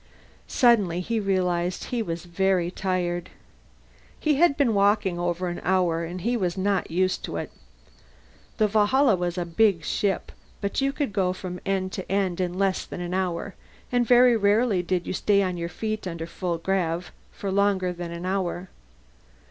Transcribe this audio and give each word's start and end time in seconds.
Suddenly, 0.47 0.99
he 1.01 1.19
realized 1.19 1.83
he 1.83 2.01
was 2.01 2.25
very 2.25 2.71
tired. 2.71 3.29
He 4.19 4.33
had 4.37 4.57
been 4.57 4.73
walking 4.73 5.19
over 5.19 5.47
an 5.47 5.61
hour, 5.63 6.03
and 6.03 6.21
he 6.21 6.35
was 6.35 6.57
not 6.57 6.89
used 6.89 7.23
to 7.25 7.37
it. 7.37 7.51
The 8.57 8.67
Valhalla 8.67 9.15
was 9.15 9.37
a 9.37 9.45
big 9.45 9.85
ship, 9.85 10.31
but 10.59 10.81
you 10.81 10.91
could 10.91 11.13
go 11.13 11.33
from 11.33 11.59
end 11.67 11.91
to 11.91 12.11
end 12.11 12.41
in 12.41 12.57
less 12.57 12.83
than 12.83 12.99
an 12.99 13.13
hour, 13.13 13.53
and 13.91 14.03
very 14.03 14.35
rarely 14.35 14.81
did 14.81 15.05
you 15.05 15.13
stay 15.13 15.43
on 15.43 15.55
your 15.55 15.69
feet 15.69 16.07
under 16.07 16.25
full 16.25 16.57
grav 16.57 17.11
for 17.31 17.51
long 17.51 17.83
as 17.83 17.99
an 17.99 18.25
hour. 18.25 18.69